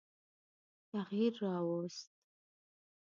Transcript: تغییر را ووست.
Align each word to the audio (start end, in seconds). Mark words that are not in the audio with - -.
تغییر 0.91 1.33
را 1.41 1.55
ووست. 1.67 2.09